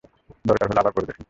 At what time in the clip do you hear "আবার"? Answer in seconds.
0.79-0.93